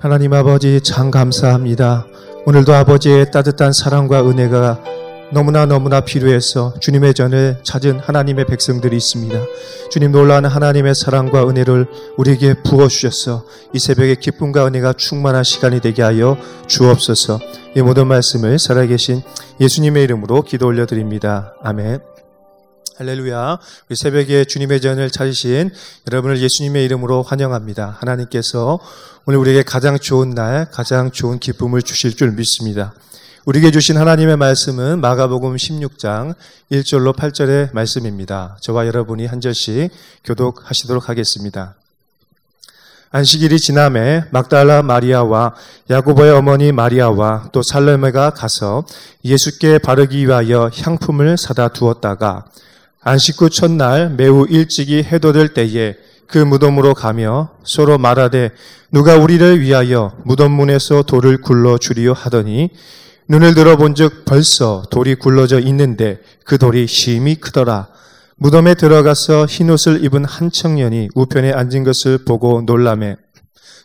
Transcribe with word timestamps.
하나님 0.00 0.32
아버지 0.32 0.80
참 0.80 1.10
감사합니다. 1.10 2.06
오늘도 2.46 2.72
아버지의 2.72 3.30
따뜻한 3.30 3.74
사랑과 3.74 4.26
은혜가 4.26 4.82
너무나 5.30 5.66
너무나 5.66 6.00
필요해서 6.00 6.72
주님의 6.80 7.12
전을 7.12 7.58
찾은 7.62 8.00
하나님의 8.00 8.46
백성들이 8.46 8.96
있습니다. 8.96 9.38
주님 9.90 10.10
놀라운 10.12 10.46
하나님의 10.46 10.94
사랑과 10.94 11.46
은혜를 11.46 11.86
우리에게 12.16 12.62
부어 12.62 12.88
주셔서 12.88 13.44
이 13.74 13.78
새벽에 13.78 14.14
기쁨과 14.14 14.66
은혜가 14.68 14.94
충만한 14.94 15.44
시간이 15.44 15.82
되게 15.82 16.00
하여 16.00 16.38
주옵소서. 16.66 17.38
이 17.76 17.82
모든 17.82 18.06
말씀을 18.06 18.58
살아계신 18.58 19.20
예수님의 19.60 20.04
이름으로 20.04 20.40
기도 20.40 20.66
올려드립니다. 20.66 21.52
아멘. 21.62 22.09
할렐루야. 23.00 23.58
우리 23.88 23.96
새벽에 23.96 24.44
주님의 24.44 24.82
전을 24.82 25.10
찾으신 25.10 25.70
여러분을 26.06 26.38
예수님의 26.38 26.84
이름으로 26.84 27.22
환영합니다. 27.22 27.96
하나님께서 27.98 28.78
오늘 29.24 29.38
우리에게 29.38 29.62
가장 29.62 29.98
좋은 29.98 30.28
날, 30.28 30.70
가장 30.70 31.10
좋은 31.10 31.38
기쁨을 31.38 31.80
주실 31.80 32.14
줄 32.14 32.32
믿습니다. 32.32 32.92
우리에게 33.46 33.70
주신 33.70 33.96
하나님의 33.96 34.36
말씀은 34.36 35.00
마가복음 35.00 35.56
16장 35.56 36.34
1절로 36.72 37.16
8절의 37.16 37.72
말씀입니다. 37.72 38.58
저와 38.60 38.86
여러분이 38.86 39.24
한 39.24 39.40
절씩 39.40 39.90
교독하시도록 40.24 41.08
하겠습니다. 41.08 41.76
안식일이 43.12 43.60
지남에 43.60 44.24
막달라 44.30 44.82
마리아와 44.82 45.54
야고보의 45.88 46.32
어머니 46.32 46.70
마리아와 46.70 47.48
또 47.52 47.62
살레메가 47.62 48.34
가서 48.34 48.84
예수께 49.24 49.78
바르기 49.78 50.26
위하여 50.26 50.70
향품을 50.74 51.38
사다 51.38 51.68
두었다가 51.68 52.44
안식 53.02 53.40
후 53.40 53.48
첫날 53.48 54.10
매우 54.10 54.46
일찍이 54.46 55.02
해돋을 55.02 55.54
때에 55.54 55.94
그 56.26 56.36
무덤으로 56.36 56.92
가며 56.92 57.48
서로 57.64 57.96
말하되 57.96 58.50
누가 58.92 59.16
우리를 59.16 59.60
위하여 59.60 60.12
무덤 60.24 60.52
문에서 60.52 61.02
돌을 61.02 61.40
굴러 61.40 61.78
주리요 61.78 62.12
하더니 62.12 62.68
눈을 63.28 63.54
들어본즉 63.54 64.26
벌써 64.26 64.82
돌이 64.90 65.14
굴러져 65.14 65.60
있는데 65.60 66.18
그 66.44 66.58
돌이 66.58 66.86
심히 66.86 67.36
크더라. 67.36 67.88
무덤에 68.36 68.74
들어가서 68.74 69.46
흰 69.46 69.70
옷을 69.70 70.04
입은 70.04 70.24
한 70.24 70.50
청년이 70.50 71.10
우편에 71.14 71.52
앉은 71.52 71.84
것을 71.84 72.18
보고 72.26 72.60
놀라매 72.62 73.16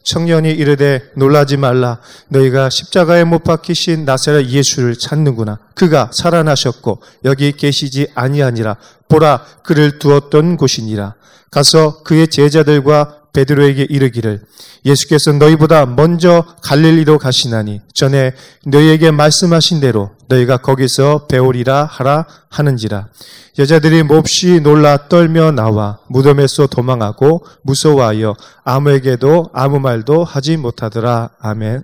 청년이 0.04 0.52
이르되 0.52 1.02
놀라지 1.16 1.58
말라. 1.58 2.00
너희가 2.30 2.70
십자가에 2.70 3.24
못 3.24 3.44
박히신 3.44 4.06
나사렛 4.06 4.48
예수를 4.48 4.96
찾는구나. 4.98 5.60
그가 5.74 6.12
살아나셨고 6.14 7.02
여기 7.26 7.52
계시지 7.52 8.08
아니하니라. 8.14 8.78
보라 9.10 9.46
그를 9.64 10.00
두었던 10.00 10.58
곳이니라. 10.58 11.16
가서 11.52 12.04
그의 12.04 12.28
제자들과 12.28 13.22
베드로에게 13.34 13.88
이르기를 13.90 14.42
예수께서 14.86 15.34
너희보다 15.34 15.86
먼저 15.86 16.46
갈릴리로 16.62 17.18
가시나니 17.18 17.82
전에 17.94 18.34
너희에게 18.66 19.12
말씀하신 19.12 19.82
대로 19.82 20.12
너희가 20.28 20.58
거기서 20.58 21.28
배우리라 21.28 21.86
하라 21.86 22.26
하는지라 22.50 23.10
여자들이 23.58 24.04
몹시 24.04 24.60
놀라 24.60 25.08
떨며 25.08 25.52
나와 25.52 26.00
무덤에서 26.08 26.68
도망하고 26.68 27.46
무서워하여 27.62 28.36
아무에게도 28.64 29.52
아무 29.54 29.80
말도 29.80 30.24
하지 30.24 30.58
못하더라 30.58 31.30
아멘. 31.40 31.84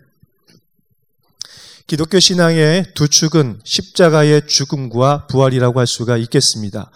기독교 1.88 2.20
신앙의 2.20 2.94
두 2.94 3.10
축은 3.10 3.60
십자가의 3.66 4.48
죽음과 4.48 5.28
부활이라고 5.28 5.80
할 5.80 5.88
수가 5.88 6.16
있겠습니다. 6.18 6.90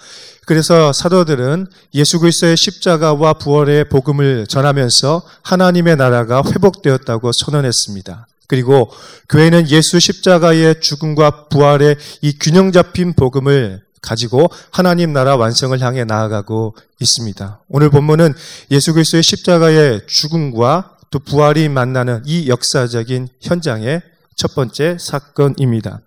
그래서 0.45 0.93
사도들은 0.93 1.67
예수 1.95 2.19
그리스도의 2.19 2.55
십자가와 2.55 3.33
부활의 3.33 3.89
복음을 3.89 4.47
전하면서 4.47 5.21
하나님의 5.41 5.97
나라가 5.97 6.41
회복되었다고 6.45 7.31
선언했습니다. 7.33 8.27
그리고 8.47 8.89
교회는 9.29 9.69
예수 9.69 9.99
십자가의 9.99 10.81
죽음과 10.81 11.47
부활의 11.49 11.97
이 12.21 12.37
균형 12.39 12.71
잡힌 12.71 13.13
복음을 13.13 13.81
가지고 14.01 14.49
하나님 14.71 15.13
나라 15.13 15.35
완성을 15.35 15.77
향해 15.81 16.03
나아가고 16.03 16.75
있습니다. 16.99 17.61
오늘 17.67 17.89
본문은 17.89 18.33
예수 18.71 18.93
그리스도의 18.93 19.23
십자가의 19.23 20.01
죽음과 20.07 20.97
또 21.09 21.19
부활이 21.19 21.69
만나는 21.69 22.21
이 22.25 22.47
역사적인 22.47 23.29
현장의 23.41 24.01
첫 24.35 24.53
번째 24.53 24.97
사건입니다. 24.99 26.01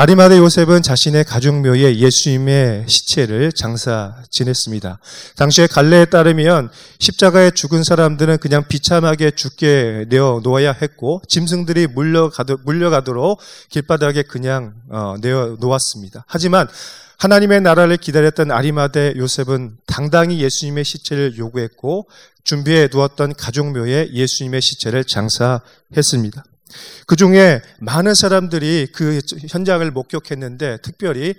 아리마대 0.00 0.38
요셉은 0.38 0.82
자신의 0.82 1.24
가족묘에 1.24 1.96
예수님의 1.96 2.84
시체를 2.86 3.50
장사 3.50 4.14
지냈습니다. 4.30 5.00
당시에 5.34 5.66
갈래에 5.66 6.04
따르면 6.04 6.70
십자가에 7.00 7.50
죽은 7.50 7.82
사람들은 7.82 8.38
그냥 8.38 8.62
비참하게 8.68 9.32
죽게 9.32 10.06
내어 10.08 10.40
놓아야 10.44 10.70
했고 10.70 11.20
짐승들이 11.26 11.88
물려가도, 11.88 12.58
물려가도록 12.64 13.40
길바닥에 13.70 14.22
그냥 14.22 14.74
어, 14.88 15.16
내어 15.20 15.56
놓았습니다. 15.58 16.24
하지만 16.28 16.68
하나님의 17.16 17.62
나라를 17.62 17.96
기다렸던 17.96 18.52
아리마대 18.52 19.14
요셉은 19.16 19.78
당당히 19.88 20.40
예수님의 20.40 20.84
시체를 20.84 21.38
요구했고 21.38 22.06
준비해 22.44 22.86
두었던 22.86 23.34
가족묘에 23.34 24.10
예수님의 24.12 24.62
시체를 24.62 25.02
장사했습니다. 25.02 26.44
그 27.06 27.16
중에 27.16 27.60
많은 27.80 28.14
사람들이 28.14 28.88
그 28.92 29.20
현장을 29.48 29.90
목격했는데 29.90 30.78
특별히 30.82 31.34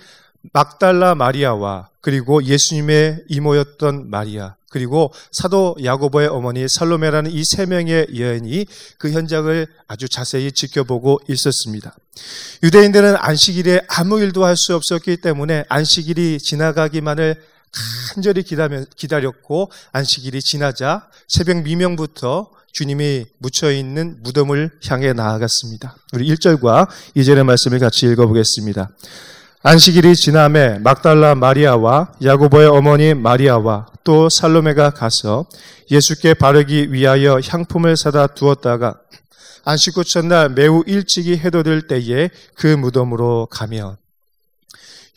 막달라 0.54 1.16
마리아와 1.16 1.90
그리고 2.02 2.44
예수님의 2.44 3.26
이모였던 3.28 4.10
마리아 4.10 4.56
그리고 4.70 5.12
사도 5.32 5.76
야고보의 5.84 6.28
어머니 6.28 6.68
살로메라는 6.68 7.32
이 7.32 7.44
세 7.44 7.66
명의 7.66 8.06
여인이 8.18 8.66
그 9.00 9.12
현장을 9.12 9.68
아주 9.88 10.08
자세히 10.08 10.52
지켜보고 10.52 11.20
있었습니다. 11.28 11.96
유대인들은 12.62 13.16
안식일에 13.18 13.82
아무 13.90 14.20
일도 14.22 14.46
할 14.46 14.56
수 14.56 14.76
없었기 14.76 15.18
때문에 15.18 15.66
안식일이 15.70 16.38
지나가기만을 16.40 17.42
간절히 18.14 18.44
기다렸고 18.44 19.72
안식일이 19.92 20.42
지나자 20.42 21.08
새벽 21.28 21.64
미명부터 21.64 22.52
주님이 22.72 23.26
묻혀 23.40 23.72
있는 23.72 24.18
무덤을 24.22 24.72
향해 24.88 25.14
나아갔습니다. 25.14 25.96
우리 26.14 26.28
1절과 26.34 26.88
2절의 27.16 27.44
말씀을 27.44 27.80
같이 27.80 28.06
읽어보겠습니다. 28.08 28.90
안식일이 29.62 30.16
지남에 30.16 30.80
막달라 30.80 31.36
마리아와 31.36 32.14
야고보의 32.24 32.68
어머니 32.68 33.14
마리아와 33.14 33.88
또 34.06 34.30
살로메가 34.30 34.92
가서 34.92 35.48
예수께 35.92 36.34
바르기 36.34 36.94
위하여 36.94 37.42
향품을 37.46 37.98
사다 37.98 38.28
두었다가 38.28 39.02
안식 39.66 39.98
후 39.98 40.04
첫날 40.06 40.50
매우 40.50 40.84
일찍이 40.88 41.38
해돋을 41.38 41.88
때에 41.88 42.30
그 42.56 42.68
무덤으로 42.68 43.48
가면 43.52 43.98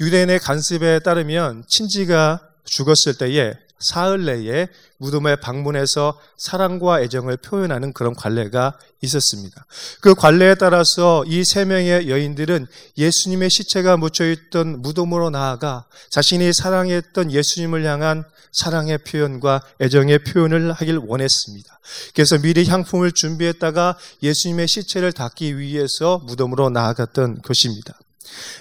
유대인의 0.01 0.41
간습에 0.41 0.99
따르면 0.99 1.65
친지가 1.69 2.41
죽었을 2.65 3.19
때에 3.19 3.55
사흘 3.83 4.25
내에 4.25 4.69
무덤에 4.99 5.37
방문해서 5.37 6.19
사랑과 6.39 7.01
애정을 7.03 7.37
표현하는 7.39 7.93
그런 7.93 8.15
관례가 8.15 8.79
있었습니다. 9.03 9.67
그 10.01 10.15
관례에 10.15 10.55
따라서 10.55 11.25
이 11.27 11.43
세 11.45 11.65
명의 11.67 12.09
여인들은 12.09 12.67
예수님의 12.97 13.51
시체가 13.51 13.97
묻혀있던 13.99 14.81
무덤으로 14.81 15.29
나아가 15.31 15.85
자신이 16.09 16.53
사랑했던 16.55 17.31
예수님을 17.31 17.85
향한 17.85 18.25
사랑의 18.53 18.99
표현과 18.99 19.63
애정의 19.81 20.25
표현을 20.25 20.73
하길 20.73 20.99
원했습니다. 20.99 21.81
그래서 22.15 22.39
미리 22.39 22.65
향품을 22.67 23.13
준비했다가 23.13 23.99
예수님의 24.23 24.69
시체를 24.69 25.13
닦기 25.13 25.59
위해서 25.59 26.23
무덤으로 26.25 26.71
나아갔던 26.71 27.43
것입니다. 27.43 27.99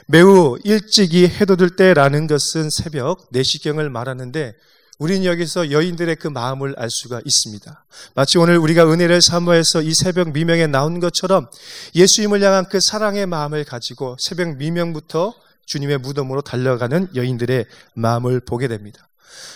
매우 0.07 0.57
일찍이 0.63 1.27
해돋을 1.27 1.75
때라는 1.75 2.27
것은 2.27 2.69
새벽 2.69 3.29
4시경을 3.31 3.89
말하는데 3.89 4.53
우리는 5.01 5.25
여기서 5.25 5.71
여인들의 5.71 6.17
그 6.17 6.27
마음을 6.27 6.75
알 6.77 6.91
수가 6.91 7.21
있습니다. 7.25 7.85
마치 8.13 8.37
오늘 8.37 8.59
우리가 8.59 8.85
은혜를 8.85 9.19
사모해서 9.19 9.81
이 9.81 9.95
새벽 9.95 10.31
미명에 10.31 10.67
나온 10.67 10.99
것처럼 10.99 11.49
예수님을 11.95 12.39
향한 12.43 12.65
그 12.69 12.79
사랑의 12.79 13.25
마음을 13.25 13.63
가지고 13.63 14.15
새벽 14.19 14.57
미명부터 14.57 15.33
주님의 15.65 15.97
무덤으로 15.97 16.41
달려가는 16.41 17.07
여인들의 17.15 17.65
마음을 17.95 18.41
보게 18.41 18.67
됩니다. 18.67 19.09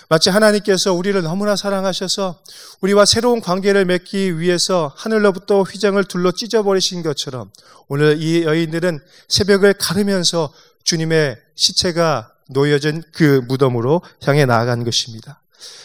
마치 0.10 0.32
하나님께서 0.32 0.94
우리를 0.94 1.22
너무나 1.22 1.56
사랑하셔서 1.56 2.42
우리와 2.82 3.06
새로운 3.06 3.40
관계를 3.40 3.86
맺기 3.86 4.40
위해서 4.40 4.96
하늘로부터 4.98 5.62
휘장을 5.62 6.04
둘러 6.06 6.32
찢어버리신 6.32 7.04
것처럼 7.04 7.52
오늘 7.88 8.20
이 8.20 8.46
여인들은 8.46 9.00
새벽을 9.28 9.74
가르면서 9.74 10.52
주님의 10.86 11.38
시체가 11.54 12.32
놓여진 12.50 13.04
그 13.14 13.42
무덤으로 13.48 14.02
향해 14.24 14.46
나아간 14.46 14.84
것입니다. 14.84 15.42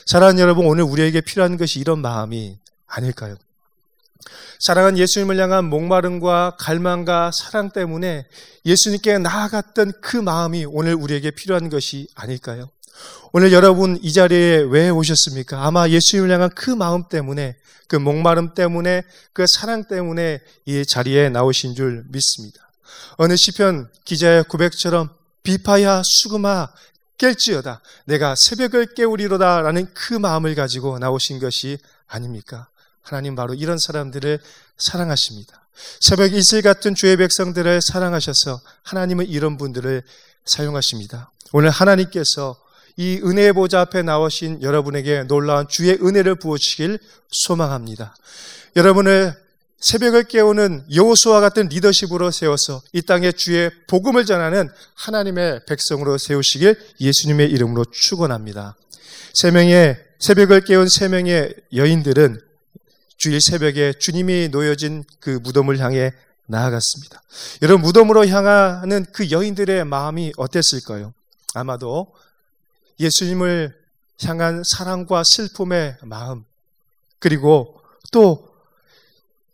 사랑하는 0.06 0.40
여러분, 0.40 0.66
오늘 0.66 0.84
우리에게 0.84 1.20
필요한 1.20 1.56
것이 1.56 1.80
이런 1.80 2.00
마음이 2.00 2.58
아닐까요? 2.86 3.36
사랑한 4.58 4.98
예수님을 4.98 5.38
향한 5.38 5.64
목마름과 5.64 6.56
갈망과 6.58 7.30
사랑 7.32 7.70
때문에 7.70 8.26
예수님께 8.66 9.18
나아갔던 9.18 9.92
그 10.02 10.18
마음이 10.18 10.66
오늘 10.66 10.94
우리에게 10.94 11.30
필요한 11.30 11.70
것이 11.70 12.08
아닐까요? 12.14 12.68
오늘 13.32 13.52
여러분 13.52 13.98
이 14.02 14.12
자리에 14.12 14.58
왜 14.68 14.90
오셨습니까? 14.90 15.64
아마 15.64 15.88
예수님을 15.88 16.30
향한 16.30 16.50
그 16.54 16.70
마음 16.70 17.08
때문에, 17.08 17.56
그 17.88 17.96
목마름 17.96 18.54
때문에, 18.54 19.02
그 19.32 19.46
사랑 19.46 19.84
때문에 19.84 20.40
이 20.66 20.84
자리에 20.84 21.30
나오신 21.30 21.74
줄 21.74 22.04
믿습니다. 22.08 22.70
어느 23.16 23.36
시편 23.36 23.88
기자의 24.04 24.44
고백처럼 24.44 25.10
비파야 25.42 26.02
수금아 26.04 26.70
깰지어다. 27.18 27.80
내가 28.06 28.34
새벽을 28.34 28.94
깨우리로다. 28.94 29.60
라는 29.62 29.92
그 29.94 30.14
마음을 30.14 30.54
가지고 30.54 30.98
나오신 30.98 31.38
것이 31.38 31.78
아닙니까? 32.06 32.68
하나님 33.02 33.34
바로 33.34 33.54
이런 33.54 33.78
사람들을 33.78 34.40
사랑하십니다. 34.78 35.68
새벽 36.00 36.32
이슬 36.32 36.62
같은 36.62 36.94
주의 36.94 37.16
백성들을 37.16 37.80
사랑하셔서 37.80 38.60
하나님은 38.82 39.26
이런 39.26 39.56
분들을 39.56 40.02
사용하십니다. 40.44 41.30
오늘 41.52 41.70
하나님께서 41.70 42.56
이 42.96 43.20
은혜의 43.22 43.52
보좌 43.54 43.80
앞에 43.80 44.02
나오신 44.02 44.62
여러분에게 44.62 45.24
놀라운 45.24 45.68
주의 45.68 45.94
은혜를 45.94 46.34
부어주시길 46.36 46.98
소망합니다. 47.30 48.14
여러분을 48.76 49.34
새벽을 49.80 50.24
깨우는 50.24 50.84
여호수와 50.94 51.40
같은 51.40 51.68
리더십으로 51.68 52.30
세워서 52.30 52.82
이 52.92 53.00
땅에 53.02 53.32
주의 53.32 53.70
복음을 53.86 54.26
전하는 54.26 54.68
하나님의 54.94 55.62
백성으로 55.66 56.18
세우시길 56.18 56.78
예수님의 57.00 57.50
이름으로 57.50 57.86
축원합니다. 57.86 58.76
세 59.32 59.50
명의 59.50 59.98
새벽을 60.18 60.62
깨운 60.62 60.88
세 60.88 61.08
명의 61.08 61.54
여인들은 61.74 62.40
주일 63.16 63.40
새벽에 63.40 63.94
주님이 63.94 64.48
놓여진 64.48 65.04
그 65.18 65.40
무덤을 65.42 65.78
향해 65.78 66.12
나아갔습니다. 66.46 67.22
여러분 67.62 67.82
무덤으로 67.82 68.26
향하는 68.26 69.06
그 69.12 69.30
여인들의 69.30 69.84
마음이 69.86 70.32
어땠을까요? 70.36 71.14
아마도 71.54 72.12
예수님을 72.98 73.74
향한 74.24 74.62
사랑과 74.64 75.22
슬픔의 75.24 75.96
마음 76.02 76.44
그리고 77.18 77.80
또 78.12 78.49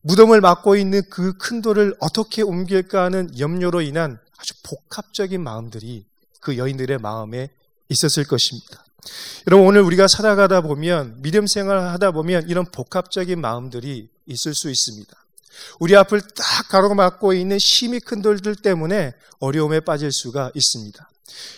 무덤을 0.07 0.41
막고 0.41 0.77
있는 0.77 1.03
그 1.11 1.37
큰 1.37 1.63
돌을 1.63 1.97
어떻게 1.99 2.43
옮길까 2.43 3.05
하는 3.05 3.29
염려로 3.39 3.81
인한 3.81 4.19
아주 4.39 4.55
복합적인 4.63 5.43
마음들이 5.43 6.07
그 6.41 6.57
여인들의 6.57 6.99
마음에 6.99 7.51
있었을 7.89 8.25
것입니다. 8.25 8.85
여러분 9.47 9.67
오늘 9.67 9.83
우리가 9.83 10.07
살아가다 10.09 10.61
보면 10.61 11.23
믿음 11.23 11.47
생활을 11.47 11.83
하다 11.83 12.13
보면 12.13 12.49
이런 12.49 12.65
복합적인 12.67 13.41
마음들이 13.41 14.09
있을 14.27 14.55
수 14.55 14.71
있습니다. 14.71 15.13
우리 15.81 15.97
앞을 15.97 16.21
딱 16.21 16.69
가로막고 16.69 17.33
있는 17.33 17.57
힘이 17.59 17.99
큰 18.01 18.23
돌들 18.23 18.57
때문에 18.57 19.15
어려움에 19.41 19.81
빠질 19.81 20.13
수가 20.13 20.53
있습니다. 20.55 21.09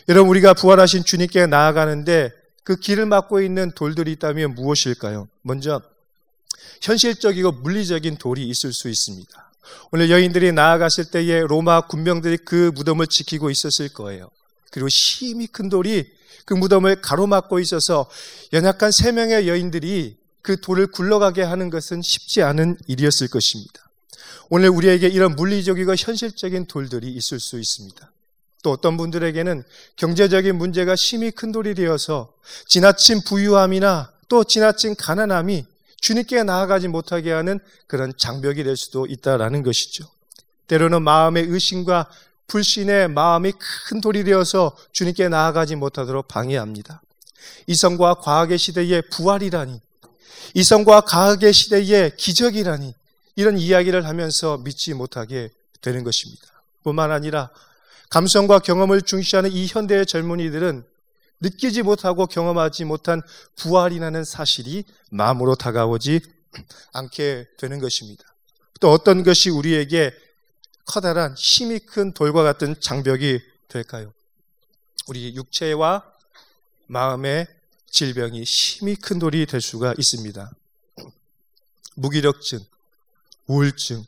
여러분 0.08 0.30
우리가 0.30 0.54
부활하신 0.54 1.04
주님께 1.04 1.46
나아가는데 1.46 2.30
그 2.64 2.76
길을 2.76 3.06
막고 3.06 3.42
있는 3.42 3.72
돌들이 3.72 4.12
있다면 4.12 4.54
무엇일까요? 4.54 5.28
먼저 5.42 5.82
현실적이고 6.82 7.52
물리적인 7.52 8.16
돌이 8.16 8.48
있을 8.48 8.72
수 8.72 8.88
있습니다. 8.88 9.52
오늘 9.90 10.10
여인들이 10.10 10.52
나아갔을 10.52 11.06
때에 11.06 11.40
로마 11.40 11.82
군병들이 11.82 12.38
그 12.44 12.72
무덤을 12.74 13.06
지키고 13.06 13.50
있었을 13.50 13.90
거예요. 13.90 14.30
그리고 14.70 14.88
힘이 14.88 15.46
큰 15.46 15.68
돌이 15.68 16.06
그 16.44 16.54
무덤을 16.54 17.02
가로막고 17.02 17.58
있어서 17.60 18.08
연약한 18.52 18.90
세 18.90 19.12
명의 19.12 19.48
여인들이 19.48 20.16
그 20.42 20.60
돌을 20.60 20.88
굴러가게 20.88 21.42
하는 21.42 21.68
것은 21.68 22.00
쉽지 22.02 22.42
않은 22.42 22.78
일이었을 22.86 23.28
것입니다. 23.28 23.88
오늘 24.48 24.70
우리에게 24.70 25.08
이런 25.08 25.36
물리적이고 25.36 25.94
현실적인 25.94 26.66
돌들이 26.66 27.08
있을 27.12 27.38
수 27.38 27.58
있습니다. 27.60 28.10
또 28.62 28.70
어떤 28.72 28.96
분들에게는 28.96 29.62
경제적인 29.96 30.56
문제가 30.56 30.96
심히 30.96 31.30
큰 31.30 31.52
돌이 31.52 31.74
되어서 31.74 32.32
지나친 32.66 33.20
부유함이나 33.24 34.12
또 34.28 34.44
지나친 34.44 34.96
가난함이 34.96 35.66
주님께 36.00 36.42
나아가지 36.44 36.88
못하게 36.88 37.32
하는 37.32 37.58
그런 37.86 38.12
장벽이 38.16 38.64
될 38.64 38.76
수도 38.76 39.06
있다라는 39.06 39.62
것이죠. 39.62 40.04
때로는 40.66 41.02
마음의 41.02 41.46
의심과 41.48 42.08
불신의 42.46 43.08
마음이 43.08 43.52
큰 43.88 44.00
돌이 44.00 44.24
되어서 44.24 44.76
주님께 44.92 45.28
나아가지 45.28 45.76
못하도록 45.76 46.26
방해합니다. 46.28 47.02
이성과 47.66 48.14
과학의 48.14 48.58
시대의 48.58 49.02
부활이라니, 49.10 49.80
이성과 50.54 51.02
과학의 51.02 51.52
시대의 51.52 52.16
기적이라니, 52.16 52.94
이런 53.36 53.58
이야기를 53.58 54.06
하면서 54.06 54.58
믿지 54.58 54.94
못하게 54.94 55.50
되는 55.80 56.04
것입니다. 56.04 56.46
뿐만 56.82 57.12
아니라 57.12 57.50
감성과 58.10 58.60
경험을 58.60 59.02
중시하는 59.02 59.52
이 59.52 59.66
현대의 59.66 60.06
젊은이들은 60.06 60.84
느끼지 61.40 61.82
못하고 61.82 62.26
경험하지 62.26 62.84
못한 62.84 63.22
부활이라는 63.56 64.24
사실이 64.24 64.84
마음으로 65.10 65.54
다가오지 65.54 66.20
않게 66.92 67.46
되는 67.58 67.78
것입니다. 67.78 68.24
또 68.80 68.90
어떤 68.90 69.22
것이 69.22 69.50
우리에게 69.50 70.12
커다란 70.84 71.34
힘이 71.36 71.78
큰 71.80 72.12
돌과 72.12 72.42
같은 72.42 72.74
장벽이 72.80 73.40
될까요? 73.68 74.12
우리 75.06 75.34
육체와 75.34 76.04
마음의 76.86 77.46
질병이 77.90 78.42
힘이 78.44 78.96
큰 78.96 79.18
돌이 79.18 79.46
될 79.46 79.60
수가 79.60 79.94
있습니다. 79.98 80.50
무기력증, 81.96 82.60
우울증, 83.46 84.04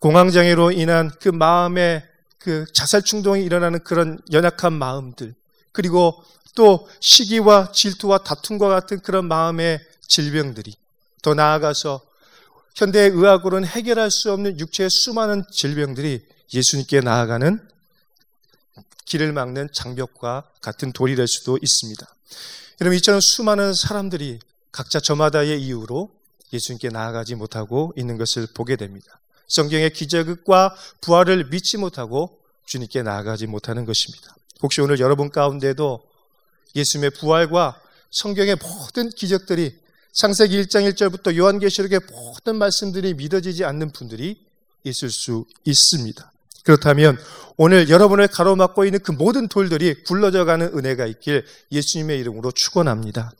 공황장애로 0.00 0.72
인한 0.72 1.10
그 1.20 1.28
마음의 1.28 2.06
그 2.38 2.64
자살 2.72 3.02
충동이 3.02 3.44
일어나는 3.44 3.82
그런 3.84 4.20
연약한 4.32 4.72
마음들, 4.72 5.34
그리고 5.72 6.22
또 6.54 6.88
시기와 7.00 7.72
질투와 7.72 8.18
다툼과 8.18 8.68
같은 8.68 9.00
그런 9.00 9.26
마음의 9.26 9.80
질병들이 10.06 10.74
더 11.22 11.34
나아가서 11.34 12.00
현대의 12.74 13.10
의학으로는 13.10 13.66
해결할 13.66 14.10
수 14.10 14.32
없는 14.32 14.58
육체의 14.58 14.90
수많은 14.90 15.44
질병들이 15.50 16.24
예수님께 16.52 17.00
나아가는 17.00 17.60
길을 19.04 19.32
막는 19.32 19.68
장벽과 19.72 20.44
같은 20.60 20.92
돌이 20.92 21.16
될 21.16 21.28
수도 21.28 21.58
있습니다. 21.60 22.06
여러분, 22.80 22.96
이처럼 22.96 23.20
수많은 23.20 23.74
사람들이 23.74 24.38
각자 24.70 25.00
저마다의 25.00 25.62
이유로 25.62 26.10
예수님께 26.52 26.88
나아가지 26.88 27.34
못하고 27.34 27.92
있는 27.96 28.16
것을 28.16 28.46
보게 28.54 28.76
됩니다. 28.76 29.20
성경의 29.48 29.92
기적과 29.92 30.74
부활을 31.02 31.44
믿지 31.50 31.76
못하고 31.76 32.38
주님께 32.66 33.02
나아가지 33.02 33.46
못하는 33.46 33.84
것입니다. 33.84 34.34
혹시 34.62 34.80
오늘 34.80 34.98
여러분 35.00 35.30
가운데도 35.30 36.02
예수님의 36.74 37.10
부활과 37.10 37.80
성경의 38.10 38.56
모든 38.56 39.10
기적들이 39.10 39.80
창세기 40.12 40.62
1장 40.64 40.90
1절부터 40.92 41.36
요한계시록의 41.36 42.00
모든 42.10 42.56
말씀들이 42.56 43.14
믿어지지 43.14 43.64
않는 43.64 43.92
분들이 43.92 44.44
있을 44.84 45.10
수 45.10 45.46
있습니다. 45.64 46.32
그렇다면 46.64 47.18
오늘 47.56 47.88
여러분을 47.88 48.28
가로막고 48.28 48.84
있는 48.84 49.00
그 49.00 49.12
모든 49.12 49.48
돌들이 49.48 50.04
굴러져 50.04 50.44
가는 50.44 50.66
은혜가 50.66 51.06
있길 51.06 51.44
예수님의 51.72 52.18
이름으로 52.20 52.52
축원합니다. 52.52 53.32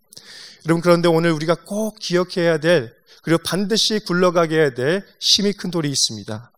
여러분 0.67 0.81
그런데 0.81 1.09
오늘 1.09 1.33
우리가 1.33 1.57
꼭 1.67 1.99
기억해야 1.99 2.59
될 2.59 2.95
그리고 3.23 3.43
반드시 3.45 4.01
굴러가게 4.01 4.57
해야 4.57 4.75
될 4.75 5.05
힘이 5.21 5.53
큰 5.53 5.71
돌이 5.71 5.89
있습니다. 5.91 6.51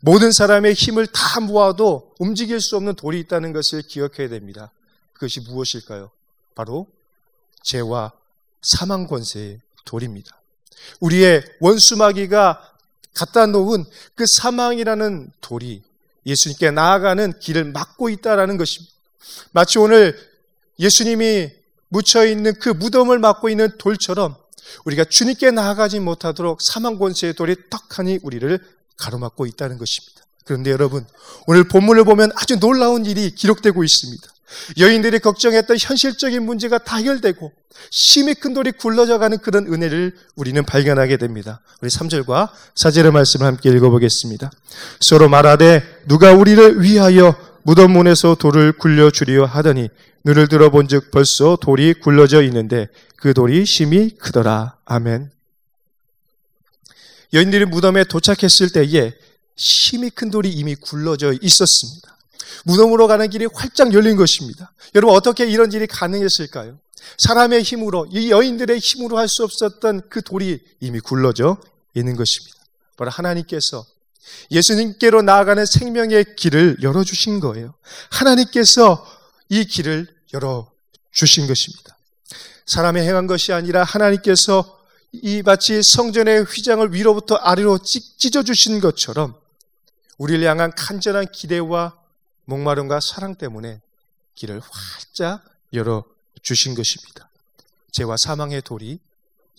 모든 0.00 0.32
사람의 0.32 0.74
힘을 0.74 1.06
다 1.06 1.40
모아도 1.40 2.12
움직일 2.18 2.60
수 2.60 2.76
없는 2.76 2.94
돌이 2.96 3.20
있다는 3.20 3.52
것을 3.52 3.82
기억해야 3.82 4.28
됩니다. 4.28 4.72
그것이 5.16 5.40
무엇일까요? 5.40 6.10
바로 6.54 6.86
죄와 7.62 8.12
사망 8.60 9.06
권세의 9.06 9.60
돌입니다. 9.84 10.38
우리의 11.00 11.42
원수마귀가 11.60 12.74
갖다 13.14 13.46
놓은 13.46 13.84
그 14.14 14.26
사망이라는 14.26 15.32
돌이 15.40 15.82
예수님께 16.26 16.70
나아가는 16.70 17.38
길을 17.38 17.64
막고 17.64 18.10
있다라는 18.10 18.58
것입니다. 18.58 18.92
마치 19.52 19.78
오늘 19.78 20.18
예수님이 20.78 21.50
묻혀 21.88 22.26
있는 22.26 22.52
그 22.58 22.68
무덤을 22.68 23.18
막고 23.18 23.48
있는 23.48 23.70
돌처럼 23.78 24.36
우리가 24.84 25.04
주님께 25.04 25.50
나아가지 25.50 25.98
못하도록 26.00 26.60
사망 26.60 26.98
권세의 26.98 27.34
돌이 27.34 27.56
떡하니 27.70 28.18
우리를 28.22 28.58
가로막고 28.98 29.46
있다는 29.46 29.78
것입니다. 29.78 30.22
그런데 30.44 30.70
여러분, 30.70 31.06
오늘 31.46 31.66
본문을 31.68 32.04
보면 32.04 32.32
아주 32.36 32.58
놀라운 32.58 33.06
일이 33.06 33.34
기록되고 33.34 33.82
있습니다. 33.82 34.35
여인들이 34.78 35.18
걱정했던 35.18 35.76
현실적인 35.80 36.44
문제가 36.44 36.78
다 36.78 36.96
해결되고 36.96 37.52
심히 37.90 38.34
큰 38.34 38.54
돌이 38.54 38.72
굴러져 38.72 39.18
가는 39.18 39.38
그런 39.38 39.66
은혜를 39.72 40.14
우리는 40.34 40.64
발견하게 40.64 41.16
됩니다. 41.16 41.60
우리 41.80 41.90
3절과 41.90 42.50
4절의 42.74 43.10
말씀을 43.10 43.46
함께 43.46 43.70
읽어보겠습니다. 43.70 44.50
서로 45.00 45.28
말하되 45.28 46.02
누가 46.06 46.32
우리를 46.32 46.82
위하여 46.82 47.36
무덤 47.62 47.92
문에서 47.92 48.36
돌을 48.36 48.72
굴려 48.72 49.10
주리요 49.10 49.44
하더니 49.44 49.88
눈을 50.24 50.48
들어본 50.48 50.88
즉 50.88 51.10
벌써 51.10 51.56
돌이 51.60 51.94
굴러져 51.94 52.42
있는데 52.44 52.88
그 53.16 53.34
돌이 53.34 53.66
심히 53.66 54.10
크더라. 54.10 54.76
아멘. 54.84 55.30
여인들이 57.32 57.64
무덤에 57.64 58.04
도착했을 58.04 58.70
때에 58.70 59.12
심히 59.56 60.10
큰 60.10 60.30
돌이 60.30 60.50
이미 60.50 60.74
굴러져 60.74 61.32
있었습니다. 61.40 62.15
무덤으로 62.64 63.06
가는 63.06 63.28
길이 63.30 63.46
활짝 63.52 63.92
열린 63.92 64.16
것입니다. 64.16 64.72
여러분 64.94 65.14
어떻게 65.16 65.46
이런 65.46 65.72
일이 65.72 65.86
가능했을까요? 65.86 66.78
사람의 67.18 67.62
힘으로 67.62 68.06
이 68.10 68.30
여인들의 68.30 68.78
힘으로 68.78 69.18
할 69.18 69.28
수 69.28 69.44
없었던 69.44 70.08
그 70.08 70.22
돌이 70.22 70.60
이미 70.80 71.00
굴러져 71.00 71.58
있는 71.94 72.16
것입니다. 72.16 72.56
바로 72.96 73.10
하나님께서 73.10 73.84
예수님께로 74.50 75.22
나아가는 75.22 75.64
생명의 75.64 76.36
길을 76.36 76.78
열어주신 76.82 77.40
거예요. 77.40 77.74
하나님께서 78.10 79.06
이 79.48 79.64
길을 79.64 80.08
열어주신 80.34 81.46
것입니다. 81.46 81.96
사람의 82.66 83.06
행한 83.06 83.26
것이 83.26 83.52
아니라 83.52 83.84
하나님께서 83.84 84.76
이 85.12 85.42
마치 85.42 85.82
성전의 85.82 86.44
휘장을 86.44 86.92
위로부터 86.92 87.36
아래로 87.36 87.78
찢어주신 87.78 88.80
것처럼 88.80 89.36
우리를 90.18 90.44
향한 90.48 90.72
간절한 90.74 91.26
기대와 91.32 91.94
목마름과 92.46 93.00
사랑 93.00 93.34
때문에 93.34 93.80
길을 94.34 94.60
활짝 94.60 95.44
열어 95.72 96.04
주신 96.42 96.74
것입니다. 96.74 97.28
죄와 97.92 98.16
사망의 98.16 98.62
돌이 98.62 98.98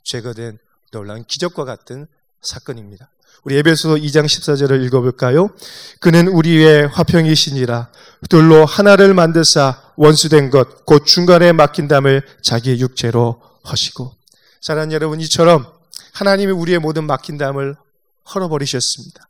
죄가 0.03 0.33
된 0.33 0.57
놀라운 0.91 1.23
기적과 1.25 1.65
같은 1.65 2.07
사건입니다. 2.41 3.09
우리 3.43 3.57
에베소 3.57 3.95
2장 3.95 4.25
14절을 4.25 4.83
읽어볼까요? 4.85 5.49
그는 5.99 6.27
우리의 6.27 6.87
화평이시니라 6.87 7.91
둘로 8.29 8.65
하나를 8.65 9.13
만드사 9.13 9.93
원수된 9.95 10.49
것 10.49 10.85
곧 10.85 11.05
중간에 11.05 11.51
막힌 11.51 11.87
담을 11.87 12.25
자기의 12.41 12.79
육체로 12.79 13.41
허시고 13.69 14.13
사랑하는 14.61 14.93
여러분 14.93 15.19
이처럼 15.21 15.65
하나님이 16.13 16.51
우리의 16.51 16.79
모든 16.79 17.03
막힌 17.03 17.37
담을 17.37 17.75
헐어버리셨습니다. 18.33 19.27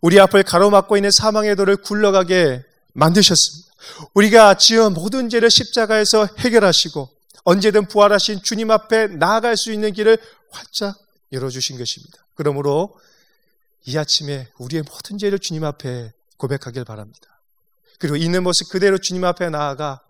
우리 0.00 0.18
앞을 0.18 0.42
가로막고 0.42 0.96
있는 0.96 1.10
사망의 1.10 1.56
돌을 1.56 1.76
굴러가게 1.76 2.64
만드셨습니다. 2.92 3.70
우리가 4.14 4.54
지은 4.54 4.94
모든 4.94 5.28
죄를 5.28 5.50
십자가에서 5.50 6.28
해결하시고 6.38 7.08
언제든 7.44 7.86
부활하신 7.86 8.42
주님 8.42 8.70
앞에 8.70 9.08
나아갈 9.08 9.56
수 9.56 9.72
있는 9.72 9.92
길을 9.92 10.18
활짝 10.50 10.98
열어주신 11.32 11.78
것입니다. 11.78 12.18
그러므로 12.34 12.98
이 13.84 13.96
아침에 13.96 14.48
우리의 14.58 14.82
모든 14.82 15.18
죄를 15.18 15.38
주님 15.38 15.64
앞에 15.64 16.12
고백하길 16.36 16.84
바랍니다. 16.84 17.40
그리고 17.98 18.16
있는 18.16 18.42
모습 18.42 18.70
그대로 18.70 18.98
주님 18.98 19.24
앞에 19.24 19.50
나아가 19.50 20.00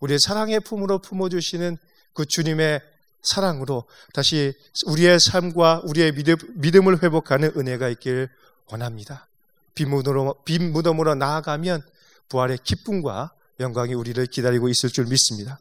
우리의 0.00 0.18
사랑의 0.18 0.60
품으로 0.60 0.98
품어주시는 1.00 1.78
그 2.12 2.26
주님의 2.26 2.80
사랑으로 3.22 3.84
다시 4.12 4.52
우리의 4.86 5.18
삶과 5.18 5.82
우리의 5.84 6.12
믿음, 6.12 6.88
을 6.88 7.02
회복하는 7.02 7.52
은혜가 7.56 7.88
있길 7.88 8.28
원합니다. 8.70 9.26
빈 9.74 9.90
무덤으로, 9.90 10.36
빈 10.44 10.72
무덤으로 10.72 11.14
나아가면 11.14 11.82
부활의 12.28 12.58
기쁨과 12.64 13.32
영광이 13.60 13.94
우리를 13.94 14.24
기다리고 14.26 14.68
있을 14.68 14.90
줄 14.90 15.06
믿습니다. 15.06 15.58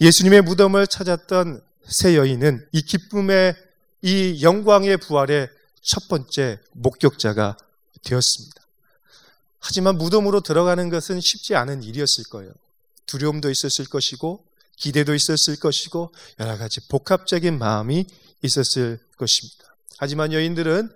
예수님의 0.00 0.42
무덤을 0.42 0.86
찾았던 0.86 1.62
세 1.86 2.16
여인은 2.16 2.68
이 2.72 2.82
기쁨의 2.82 3.54
이 4.02 4.42
영광의 4.42 4.98
부활의 4.98 5.48
첫 5.82 6.08
번째 6.08 6.58
목격자가 6.72 7.56
되었습니다. 8.02 8.62
하지만 9.58 9.96
무덤으로 9.98 10.40
들어가는 10.40 10.90
것은 10.90 11.20
쉽지 11.20 11.54
않은 11.54 11.82
일이었을 11.82 12.24
거예요. 12.30 12.52
두려움도 13.06 13.50
있었을 13.50 13.86
것이고 13.86 14.44
기대도 14.76 15.14
있었을 15.14 15.56
것이고 15.56 16.12
여러 16.38 16.58
가지 16.58 16.86
복합적인 16.88 17.58
마음이 17.58 18.06
있었을 18.42 19.00
것입니다. 19.16 19.76
하지만 19.98 20.32
여인들은 20.32 20.90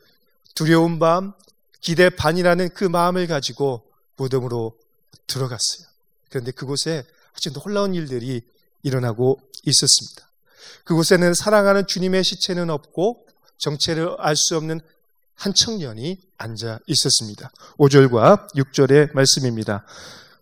두려운 0.55 0.99
밤, 0.99 1.33
기대 1.81 2.11
반이라는 2.11 2.71
그 2.75 2.85
마음을 2.85 3.27
가지고 3.27 3.91
무덤으로 4.17 4.77
들어갔어요. 5.31 5.87
그런데 6.29 6.51
그곳에 6.51 7.05
아주 7.35 7.53
놀라운 7.53 7.95
일들이 7.95 8.43
일어나고 8.83 9.41
있었습니다. 9.65 10.29
그곳에는 10.85 11.35
사랑하는 11.35 11.87
주님의 11.87 12.25
시체는 12.25 12.71
없고 12.71 13.27
정체를 13.59 14.17
알 14.19 14.37
수 14.37 14.57
없는 14.57 14.81
한 15.35 15.55
청년이 15.55 16.21
앉아 16.37 16.81
있었습니다. 16.87 17.51
5절과 17.79 18.53
6절의 18.55 19.15
말씀입니다. 19.15 19.87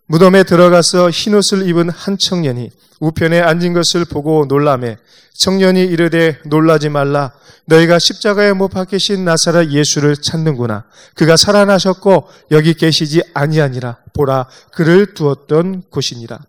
무덤에 0.09 0.41
들어가서 0.41 1.11
흰옷을 1.11 1.69
입은 1.69 1.89
한 1.89 2.17
청년이 2.17 2.71
우편에 2.99 3.41
앉은 3.41 3.73
것을 3.73 4.05
보고 4.05 4.45
놀라매 4.45 4.97
청년이 5.35 5.83
이르되 5.83 6.39
놀라지 6.45 6.89
말라. 6.89 7.31
너희가 7.65 7.99
십자가에 7.99 8.53
못 8.53 8.69
박히신 8.69 9.23
나사렛 9.23 9.69
예수를 9.69 10.17
찾는구나. 10.17 10.85
그가 11.13 11.37
살아나셨고 11.37 12.27
여기 12.49 12.73
계시지 12.73 13.21
아니하니라. 13.35 13.99
보라 14.13 14.49
그를 14.73 15.13
두었던 15.13 15.83
곳이니라. 15.91 16.39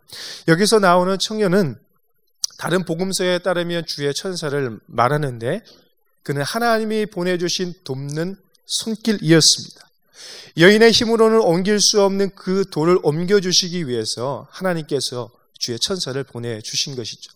여기서 0.48 0.78
나오는 0.78 1.18
청년은 1.18 1.76
다른 2.56 2.84
복음서에 2.86 3.40
따르면 3.40 3.84
주의 3.86 4.12
천사를 4.14 4.80
말하는데 4.86 5.62
그는 6.22 6.42
하나님이 6.42 7.06
보내주신 7.06 7.74
돕는 7.84 8.36
손길이었습니다. 8.64 9.89
여인의 10.56 10.90
힘으로는 10.90 11.40
옮길 11.40 11.80
수 11.80 12.02
없는 12.02 12.30
그 12.34 12.64
돌을 12.70 12.98
옮겨주시기 13.02 13.88
위해서 13.88 14.46
하나님께서 14.50 15.30
주의 15.58 15.78
천사를 15.78 16.22
보내주신 16.24 16.96
것이죠. 16.96 17.32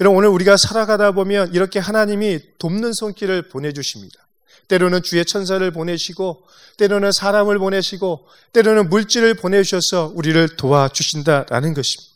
여러분, 0.00 0.18
오늘 0.18 0.28
우리가 0.28 0.56
살아가다 0.56 1.12
보면 1.12 1.54
이렇게 1.54 1.78
하나님이 1.78 2.40
돕는 2.58 2.92
손길을 2.92 3.48
보내주십니다. 3.48 4.26
때로는 4.68 5.02
주의 5.02 5.24
천사를 5.24 5.68
보내시고, 5.70 6.42
때로는 6.76 7.12
사람을 7.12 7.58
보내시고, 7.58 8.26
때로는 8.52 8.88
물질을 8.88 9.34
보내주셔서 9.34 10.12
우리를 10.14 10.56
도와주신다라는 10.56 11.74
것입니다. 11.74 12.08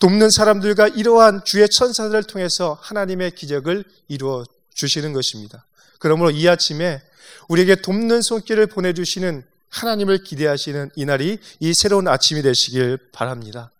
돕는 0.00 0.30
사람들과 0.30 0.88
이러한 0.88 1.44
주의 1.44 1.68
천사들을 1.68 2.24
통해서 2.24 2.78
하나님의 2.80 3.32
기적을 3.32 3.84
이루어 4.08 4.44
주시는 4.74 5.12
것입니다. 5.12 5.66
그러므로 5.98 6.30
이 6.30 6.48
아침에 6.48 7.02
우리에게 7.48 7.76
돕는 7.76 8.22
손길을 8.22 8.66
보내주시는 8.66 9.44
하나님을 9.70 10.22
기대하시는 10.22 10.90
이 10.96 11.04
날이 11.04 11.38
이 11.60 11.74
새로운 11.74 12.08
아침이 12.08 12.42
되시길 12.42 13.10
바랍니다. 13.12 13.70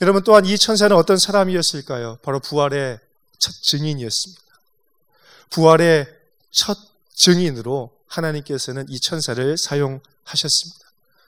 여러분 0.00 0.24
또한 0.24 0.44
이 0.44 0.58
천사는 0.58 0.94
어떤 0.96 1.16
사람이었을까요? 1.16 2.18
바로 2.22 2.40
부활의 2.40 2.98
첫 3.38 3.52
증인이었습니다. 3.62 4.42
부활의 5.50 6.08
첫 6.50 6.76
증인으로 7.14 7.96
하나님께서는 8.08 8.86
이 8.88 8.98
천사를 8.98 9.56
사용하셨습니다. 9.56 10.82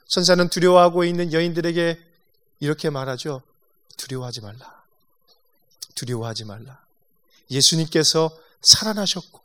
천사는 0.07 0.49
두려워하고 0.49 1.03
있는 1.03 1.31
여인들에게 1.31 1.99
이렇게 2.59 2.89
말하죠. 2.89 3.41
두려워하지 3.97 4.41
말라. 4.41 4.83
두려워하지 5.95 6.45
말라. 6.45 6.83
예수님께서 7.49 8.29
살아나셨고, 8.61 9.41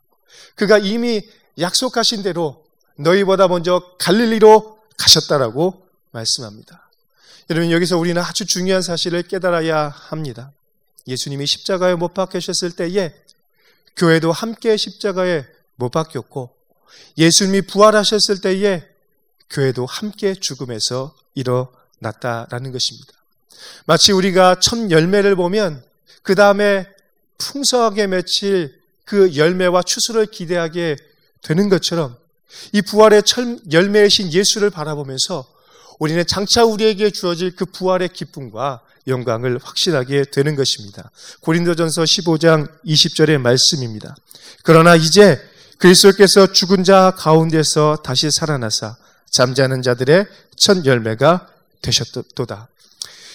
그가 0.55 0.77
이미 0.77 1.21
약속하신 1.59 2.23
대로 2.23 2.63
너희보다 2.97 3.47
먼저 3.47 3.81
갈릴리로 3.99 4.79
가셨다라고 4.97 5.87
말씀합니다. 6.11 6.89
여러분 7.49 7.71
여기서 7.71 7.97
우리는 7.97 8.21
아주 8.21 8.45
중요한 8.45 8.81
사실을 8.81 9.23
깨달아야 9.23 9.89
합니다. 9.89 10.51
예수님이 11.07 11.45
십자가에 11.45 11.95
못 11.95 12.13
박히셨을 12.13 12.71
때에 12.71 13.13
교회도 13.97 14.31
함께 14.31 14.77
십자가에 14.77 15.45
못 15.75 15.89
박혔고 15.89 16.55
예수님이 17.17 17.63
부활하셨을 17.63 18.41
때에 18.41 18.87
교회도 19.49 19.85
함께 19.85 20.33
죽음에서 20.33 21.15
일어났다라는 21.35 22.71
것입니다. 22.71 23.13
마치 23.85 24.11
우리가 24.11 24.59
첫 24.59 24.89
열매를 24.89 25.35
보면 25.35 25.83
그 26.23 26.35
다음에 26.35 26.87
풍성하게 27.37 28.07
맺힐 28.07 28.80
그 29.11 29.35
열매와 29.35 29.83
추수를 29.83 30.25
기대하게 30.25 30.95
되는 31.41 31.67
것처럼 31.67 32.15
이 32.71 32.81
부활의 32.81 33.23
열매이신 33.69 34.31
예수를 34.31 34.69
바라보면서 34.69 35.45
우리는 35.99 36.25
장차 36.25 36.63
우리에게 36.63 37.09
주어질 37.09 37.53
그 37.57 37.65
부활의 37.65 38.13
기쁨과 38.13 38.79
영광을 39.07 39.59
확신하게 39.61 40.23
되는 40.31 40.55
것입니다. 40.55 41.11
고린도전서 41.41 42.03
15장 42.03 42.71
20절의 42.85 43.37
말씀입니다. 43.39 44.15
그러나 44.63 44.95
이제 44.95 45.37
그리스도께서 45.77 46.53
죽은 46.53 46.85
자 46.85 47.11
가운데서 47.17 47.97
다시 48.05 48.31
살아나사 48.31 48.95
잠자는 49.29 49.81
자들의 49.81 50.25
첫 50.55 50.85
열매가 50.85 51.49
되셨도다. 51.81 52.69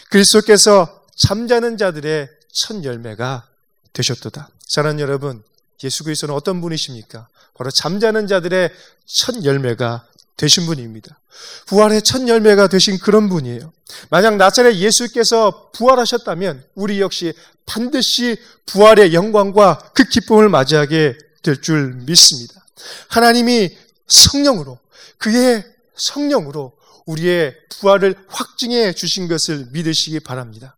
그리스도께서 0.08 1.02
잠자는 1.16 1.76
자들의 1.76 2.30
첫 2.50 2.82
열매가 2.82 3.46
되셨도다. 3.92 4.48
사랑하는 4.66 5.00
여러분, 5.00 5.44
예수 5.84 6.04
그리스도는 6.04 6.34
어떤 6.34 6.60
분이십니까? 6.60 7.28
바로 7.54 7.70
잠자는 7.70 8.26
자들의 8.26 8.70
첫 9.06 9.44
열매가 9.44 10.06
되신 10.36 10.66
분입니다. 10.66 11.18
부활의 11.66 12.02
첫 12.02 12.26
열매가 12.28 12.68
되신 12.68 12.98
그런 12.98 13.28
분이에요. 13.28 13.72
만약 14.10 14.36
나사렛 14.36 14.76
예수께서 14.76 15.70
부활하셨다면 15.72 16.64
우리 16.74 17.00
역시 17.00 17.32
반드시 17.64 18.36
부활의 18.66 19.14
영광과 19.14 19.90
그 19.94 20.04
기쁨을 20.04 20.48
맞이하게 20.48 21.18
될 21.42 21.60
줄 21.60 21.94
믿습니다. 22.06 22.66
하나님이 23.08 23.76
성령으로 24.08 24.78
그의 25.18 25.64
성령으로 25.94 26.72
우리의 27.06 27.56
부활을 27.70 28.16
확증해 28.28 28.92
주신 28.92 29.28
것을 29.28 29.68
믿으시기 29.70 30.20
바랍니다. 30.20 30.76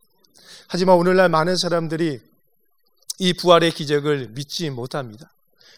하지만 0.66 0.96
오늘날 0.96 1.28
많은 1.30 1.56
사람들이 1.56 2.20
이 3.18 3.32
부활의 3.32 3.72
기적을 3.72 4.28
믿지 4.30 4.70
못합니다. 4.70 5.32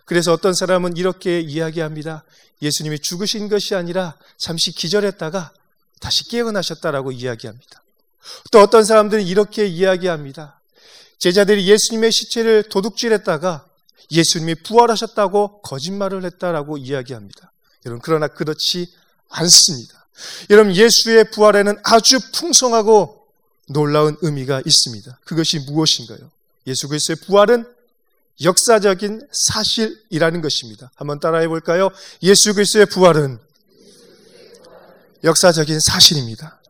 그래서 0.04 0.32
어떤 0.32 0.54
사람은 0.54 0.96
이렇게 0.96 1.40
이야기합니다. 1.40 2.24
예수님이 2.62 2.98
죽으신 2.98 3.48
것이 3.48 3.74
아니라 3.74 4.16
잠시 4.36 4.72
기절했다가 4.72 5.52
다시 6.00 6.28
깨어나셨다라고 6.28 7.12
이야기합니다. 7.12 7.82
또 8.50 8.60
어떤 8.60 8.84
사람들은 8.84 9.26
이렇게 9.26 9.66
이야기합니다. 9.66 10.60
제자들이 11.18 11.66
예수님의 11.68 12.12
시체를 12.12 12.64
도둑질했다가 12.64 13.66
예수님이 14.10 14.56
부활하셨다고 14.62 15.62
거짓말을 15.62 16.24
했다라고 16.24 16.78
이야기합니다. 16.78 17.52
여러분, 17.86 18.02
그러나 18.02 18.26
그렇지 18.28 18.92
않습니다. 19.28 20.08
여러분, 20.50 20.74
예수의 20.74 21.30
부활에는 21.30 21.78
아주 21.84 22.18
풍성하고 22.32 23.26
놀라운 23.68 24.16
의미가 24.22 24.62
있습니다. 24.66 25.20
그것이 25.24 25.60
무엇인가요? 25.60 26.30
예수 26.66 26.88
그리스도의 26.88 27.16
부활은 27.26 27.64
역사적인 28.42 29.28
사실이라는 29.32 30.40
것입니다. 30.40 30.90
한번 30.94 31.20
따라해 31.20 31.48
볼까요? 31.48 31.90
예수 32.22 32.54
그리스도의 32.54 32.86
부활은 32.86 33.38
역사적인 35.24 35.80
사실입니다. 35.80 36.60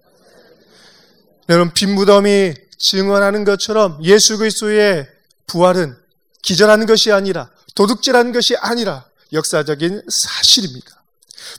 여러분 1.49 1.73
빈무덤이 1.73 2.55
증언하는 2.79 3.45
것처럼 3.45 4.03
예수 4.05 4.39
그리스도의 4.39 5.09
부활은 5.47 5.97
기절하는 6.43 6.87
것이 6.87 7.13
아니라 7.13 7.51
도둑질하는 7.75 8.33
것이 8.33 8.57
아니라 8.57 9.05
역사적인 9.33 10.03
사실입니다. 10.09 11.03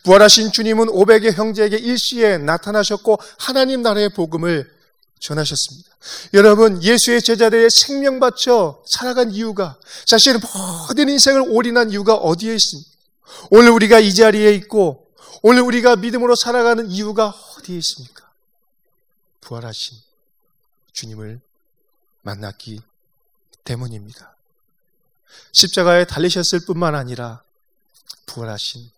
부활하신 0.04 0.52
주님은 0.52 0.88
500의 0.88 1.34
형제에게 1.34 1.78
일시에 1.78 2.38
나타나셨고 2.38 3.20
하나님 3.38 3.82
나라의 3.82 4.10
복음을 4.10 4.70
전하셨습니다. 5.22 5.90
여러분, 6.34 6.84
예수의 6.84 7.22
제자들의 7.22 7.70
생명 7.70 8.20
바쳐 8.20 8.84
살아간 8.88 9.32
이유가 9.32 9.78
자신의 10.06 10.42
모든 10.90 11.10
인생을 11.10 11.44
올인한 11.48 11.92
이유가 11.92 12.16
어디에 12.16 12.56
있습니까? 12.56 12.92
오늘 13.52 13.72
우리가 13.72 14.00
이 14.00 14.14
자리에 14.14 14.54
있고 14.56 15.08
오늘 15.44 15.62
우리가 15.62 15.96
믿음으로 15.96 16.36
살아가는 16.36 16.90
이유가 16.90 17.28
어디에 17.28 17.78
있습니까? 17.78 18.30
부활하신 19.42 19.98
주님을 20.92 21.40
만났기 22.24 22.82
때문입니다. 23.64 24.36
십자가에 25.52 26.06
달리셨을 26.06 26.66
뿐만 26.66 26.96
아니라 26.96 27.44
부활하신 28.26 28.90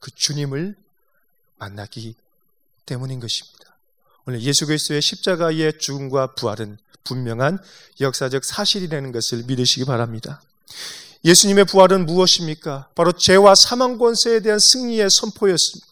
그 0.00 0.10
주님을 0.10 0.76
만났기 1.58 2.14
때문인 2.84 3.20
것입니다. 3.20 3.67
오늘 4.28 4.42
예수 4.42 4.66
그리스도의 4.66 5.00
십자가의 5.00 5.78
죽음과 5.78 6.34
부활은 6.34 6.76
분명한 7.04 7.60
역사적 7.98 8.44
사실이라는 8.44 9.10
것을 9.10 9.44
믿으시기 9.46 9.86
바랍니다. 9.86 10.42
예수님의 11.24 11.64
부활은 11.64 12.04
무엇입니까? 12.04 12.90
바로 12.94 13.12
죄와 13.12 13.54
사망 13.54 13.96
권세에 13.96 14.40
대한 14.40 14.58
승리의 14.60 15.08
선포였습니다. 15.08 15.86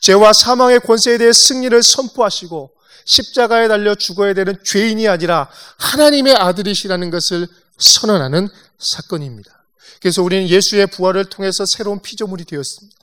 죄와 0.00 0.34
사망의 0.34 0.80
권세에 0.80 1.16
대해 1.16 1.32
승리를 1.32 1.82
선포하시고 1.82 2.70
십자가에 3.06 3.66
달려 3.68 3.94
죽어야 3.94 4.34
되는 4.34 4.58
죄인이 4.62 5.08
아니라 5.08 5.48
하나님의 5.78 6.34
아들이시라는 6.34 7.08
것을 7.10 7.48
선언하는 7.78 8.48
사건입니다. 8.78 9.64
그래서 10.02 10.22
우리는 10.22 10.50
예수의 10.50 10.88
부활을 10.88 11.24
통해서 11.24 11.64
새로운 11.64 12.02
피조물이 12.02 12.44
되었습니다. 12.44 12.94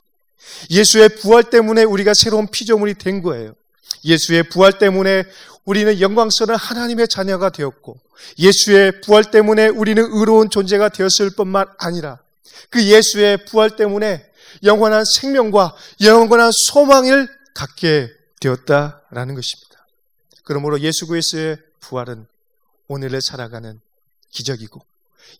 예수의 0.70 1.16
부활 1.16 1.50
때문에 1.50 1.82
우리가 1.82 2.14
새로운 2.14 2.46
피조물이 2.46 2.94
된 2.94 3.22
거예요. 3.22 3.54
예수의 4.04 4.44
부활 4.44 4.78
때문에 4.78 5.24
우리는 5.64 6.00
영광스러운 6.00 6.58
하나님의 6.58 7.08
자녀가 7.08 7.50
되었고 7.50 7.98
예수의 8.38 9.00
부활 9.02 9.30
때문에 9.30 9.68
우리는 9.68 10.02
의로운 10.10 10.50
존재가 10.50 10.88
되었을 10.90 11.30
뿐만 11.36 11.66
아니라 11.78 12.18
그 12.70 12.82
예수의 12.82 13.44
부활 13.44 13.76
때문에 13.76 14.24
영원한 14.64 15.04
생명과 15.04 15.74
영원한 16.02 16.50
소망을 16.52 17.28
갖게 17.54 18.10
되었다라는 18.40 19.34
것입니다. 19.34 19.86
그러므로 20.44 20.80
예수 20.80 21.06
그리스도의 21.06 21.58
부활은 21.80 22.26
오늘을 22.88 23.20
살아가는 23.20 23.80
기적이고 24.30 24.80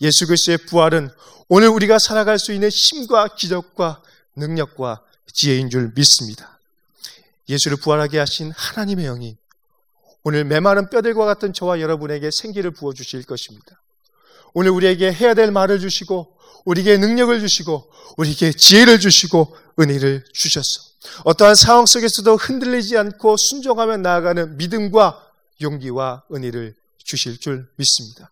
예수 0.02 0.26
그리스도의 0.26 0.59
부활은 0.59 1.11
오늘 1.48 1.68
우리가 1.68 1.98
살아갈 1.98 2.38
수 2.38 2.52
있는 2.52 2.68
힘과 2.68 3.28
기적과 3.28 4.02
능력과 4.37 5.02
지혜인 5.32 5.70
줄 5.70 5.92
믿습니다. 5.94 6.57
예수를 7.48 7.78
부활하게 7.78 8.18
하신 8.18 8.52
하나님의 8.56 9.06
영이 9.06 9.37
오늘 10.24 10.44
메마른 10.44 10.90
뼈들과 10.90 11.24
같은 11.24 11.52
저와 11.52 11.80
여러분에게 11.80 12.30
생기를 12.30 12.70
부어 12.70 12.92
주실 12.92 13.22
것입니다. 13.24 13.80
오늘 14.52 14.70
우리에게 14.72 15.12
해야 15.12 15.34
될 15.34 15.50
말을 15.50 15.78
주시고, 15.78 16.37
우리에게 16.64 16.98
능력을 16.98 17.38
주시고, 17.40 17.90
우리에게 18.16 18.52
지혜를 18.52 18.98
주시고, 18.98 19.56
은혜를 19.78 20.24
주셨어. 20.32 20.82
어떠한 21.24 21.54
상황 21.54 21.87
속에서도 21.87 22.37
흔들리지 22.37 22.98
않고 22.98 23.37
순종하며 23.37 23.98
나아가는 23.98 24.56
믿음과 24.56 25.24
용기와 25.62 26.24
은혜를 26.32 26.74
주실 27.02 27.38
줄 27.38 27.68
믿습니다. 27.76 28.30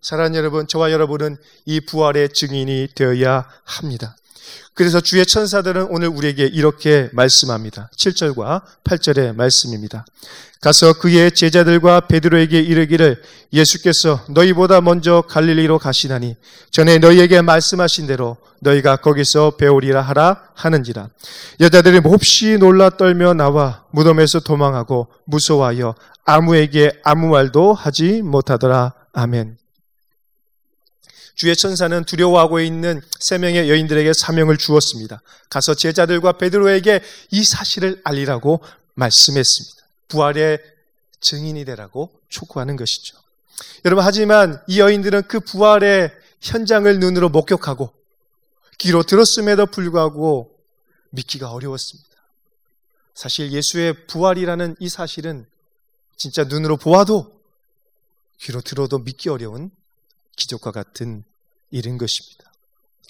사랑하는 0.00 0.36
여러분, 0.38 0.66
저와 0.66 0.90
여러분은 0.90 1.36
이 1.64 1.80
부활의 1.80 2.30
증인이 2.30 2.88
되어야 2.94 3.48
합니다. 3.64 4.16
그래서 4.74 5.00
주의 5.00 5.24
천사들은 5.24 5.88
오늘 5.90 6.08
우리에게 6.08 6.44
이렇게 6.44 7.08
말씀합니다. 7.12 7.90
7절과 7.96 8.62
8절의 8.84 9.34
말씀입니다. 9.34 10.04
가서 10.60 10.94
그의 10.94 11.32
제자들과 11.32 12.00
베드로에게 12.08 12.60
이르기를 12.60 13.22
예수께서 13.52 14.24
너희보다 14.30 14.80
먼저 14.80 15.22
갈릴리로 15.28 15.78
가시나니 15.78 16.36
전에 16.70 16.98
너희에게 16.98 17.42
말씀하신 17.42 18.06
대로 18.06 18.36
너희가 18.60 18.96
거기서 18.96 19.56
배우리라 19.58 20.00
하라 20.00 20.48
하는지라 20.54 21.10
여자들이 21.60 22.00
몹시 22.00 22.56
놀라 22.58 22.90
떨며 22.90 23.34
나와 23.34 23.84
무덤에서 23.92 24.40
도망하고 24.40 25.08
무서워하여 25.26 25.94
아무에게 26.24 26.92
아무 27.04 27.28
말도 27.28 27.74
하지 27.74 28.22
못하더라 28.22 28.94
아멘. 29.12 29.56
주의 31.36 31.54
천사는 31.54 32.04
두려워하고 32.04 32.60
있는 32.60 33.02
세 33.20 33.36
명의 33.36 33.68
여인들에게 33.68 34.12
사명을 34.14 34.56
주었습니다. 34.56 35.20
가서 35.50 35.74
제자들과 35.74 36.38
베드로에게 36.38 37.02
이 37.30 37.44
사실을 37.44 38.00
알리라고 38.04 38.62
말씀했습니다. 38.94 39.86
부활의 40.08 40.58
증인이 41.20 41.64
되라고 41.66 42.10
촉구하는 42.30 42.76
것이죠. 42.76 43.18
여러분, 43.84 44.04
하지만 44.04 44.62
이 44.66 44.80
여인들은 44.80 45.28
그 45.28 45.40
부활의 45.40 46.10
현장을 46.40 46.98
눈으로 46.98 47.28
목격하고 47.28 47.92
귀로 48.78 49.02
들었음에도 49.02 49.66
불구하고 49.66 50.58
믿기가 51.10 51.50
어려웠습니다. 51.50 52.10
사실 53.14 53.52
예수의 53.52 54.06
부활이라는 54.06 54.76
이 54.80 54.88
사실은 54.88 55.46
진짜 56.16 56.44
눈으로 56.44 56.78
보아도 56.78 57.40
귀로 58.40 58.62
들어도 58.62 58.98
믿기 58.98 59.28
어려운 59.28 59.70
기적과 60.36 60.70
같은 60.70 61.24
일인 61.70 61.98
것입니다. 61.98 62.52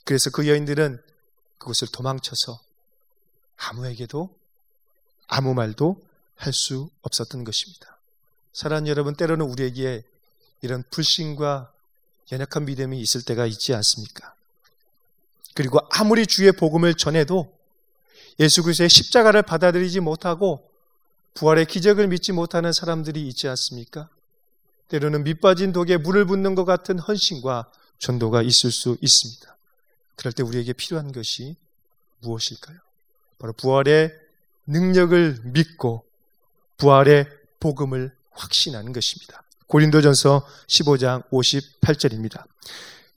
그래서 0.04 0.30
그 0.30 0.48
여인들은 0.48 1.02
그것을 1.58 1.88
도망쳐서 1.88 2.60
아무에게도 3.56 4.34
아무 5.26 5.54
말도 5.54 6.00
할 6.36 6.52
수 6.52 6.90
없었던 7.02 7.44
것입니다. 7.44 7.98
사랑하는 8.52 8.88
여러분, 8.88 9.16
때로는 9.16 9.46
우리에게 9.46 10.04
이런 10.62 10.84
불신과 10.90 11.72
연약한 12.32 12.64
믿음이 12.64 13.00
있을 13.00 13.22
때가 13.22 13.46
있지 13.46 13.74
않습니까? 13.74 14.34
그리고 15.54 15.80
아무리 15.90 16.26
주의 16.26 16.50
복음을 16.52 16.94
전해도 16.94 17.52
예수 18.38 18.62
그리스도의 18.62 18.90
십자가를 18.90 19.42
받아들이지 19.42 20.00
못하고 20.00 20.70
부활의 21.34 21.66
기적을 21.66 22.08
믿지 22.08 22.32
못하는 22.32 22.72
사람들이 22.72 23.26
있지 23.28 23.48
않습니까? 23.48 24.08
때로는 24.88 25.24
밑빠진 25.24 25.72
독에 25.72 25.96
물을 25.96 26.24
붓는 26.26 26.54
것 26.54 26.64
같은 26.64 26.98
헌신과 26.98 27.70
전도가 27.98 28.42
있을 28.42 28.70
수 28.70 28.96
있습니다. 29.00 29.56
그럴 30.16 30.32
때 30.32 30.42
우리에게 30.42 30.72
필요한 30.72 31.12
것이 31.12 31.56
무엇일까요? 32.20 32.78
바로 33.38 33.52
부활의 33.52 34.12
능력을 34.66 35.38
믿고 35.44 36.04
부활의 36.78 37.26
복음을 37.60 38.12
확신하는 38.30 38.92
것입니다. 38.92 39.42
고린도전서 39.66 40.46
15장 40.68 41.28
58절입니다. 41.30 42.44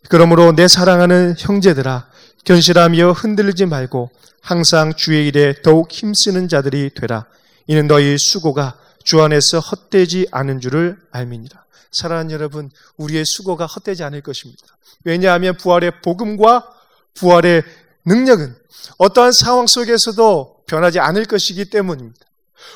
그러므로 0.10 0.52
내 0.52 0.68
사랑하는 0.68 1.36
형제들아 1.38 2.10
견실하며 2.46 3.12
흔들리지 3.12 3.66
말고 3.66 4.10
항상 4.42 4.94
주의 4.96 5.28
일에 5.28 5.62
더욱 5.62 5.92
힘쓰는 5.92 6.48
자들이 6.48 6.92
되라. 6.96 7.26
이는 7.68 7.88
너희 7.88 8.18
수고가 8.18 8.80
주 9.10 9.24
안에서 9.24 9.60
헛되지 9.60 10.28
않은 10.30 10.62
줄을 10.62 10.96
알미니라. 11.10 11.66
사랑하는 11.90 12.30
여러분, 12.30 12.70
우리의 12.98 13.26
수고가 13.26 13.66
헛되지 13.66 14.04
않을 14.04 14.22
것입니다. 14.22 14.62
왜냐하면 15.04 15.58
부활의 15.58 16.02
복음과 16.04 16.72
부활의 17.16 17.64
능력은 18.06 18.56
어떠한 19.00 19.32
상황 19.32 19.66
속에서도 19.66 20.64
변하지 20.68 21.00
않을 21.00 21.26
것이기 21.26 21.72
때문입니다. 21.72 22.20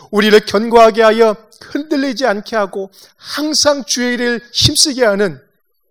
우리를 0.10 0.40
견고하게 0.48 1.04
하여 1.04 1.36
흔들리지 1.62 2.26
않게 2.26 2.56
하고 2.56 2.90
항상 3.16 3.84
주의 3.86 4.16
일을 4.16 4.42
힘쓰게 4.52 5.06
하는 5.06 5.40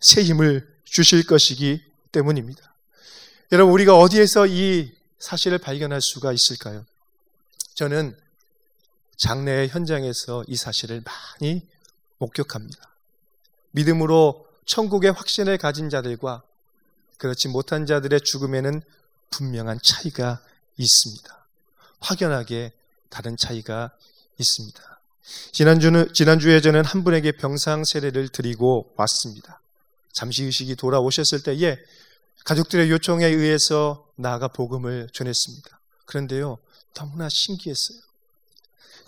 새 0.00 0.24
힘을 0.24 0.66
주실 0.82 1.24
것이기 1.24 1.84
때문입니다. 2.10 2.74
여러분, 3.52 3.72
우리가 3.74 3.96
어디에서 3.96 4.48
이 4.48 4.90
사실을 5.20 5.58
발견할 5.58 6.00
수가 6.00 6.32
있을까요? 6.32 6.84
저는 7.76 8.16
장례 9.22 9.68
현장에서 9.68 10.44
이 10.48 10.56
사실을 10.56 11.00
많이 11.04 11.64
목격합니다. 12.18 12.92
믿음으로 13.70 14.48
천국의 14.66 15.12
확신을 15.12 15.58
가진 15.58 15.88
자들과 15.88 16.42
그렇지 17.18 17.46
못한 17.46 17.86
자들의 17.86 18.20
죽음에는 18.22 18.82
분명한 19.30 19.78
차이가 19.80 20.42
있습니다. 20.76 21.46
확연하게 22.00 22.72
다른 23.10 23.36
차이가 23.36 23.92
있습니다. 24.38 25.00
지난주는, 25.52 26.12
지난주에 26.12 26.60
저는 26.60 26.84
한 26.84 27.04
분에게 27.04 27.30
병상 27.30 27.84
세례를 27.84 28.28
드리고 28.30 28.92
왔습니다. 28.96 29.60
잠시 30.12 30.42
의식이 30.42 30.74
돌아오셨을 30.74 31.44
때에 31.44 31.76
가족들의 32.44 32.90
요청에 32.90 33.26
의해서 33.26 34.04
나아가 34.16 34.48
복음을 34.48 35.08
전했습니다. 35.12 35.78
그런데요, 36.06 36.58
너무나 36.94 37.28
신기했어요. 37.28 38.11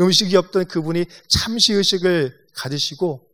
음식이 0.00 0.36
없던 0.36 0.66
그분이 0.66 1.06
잠시 1.28 1.72
의식을 1.72 2.46
가지시고 2.54 3.28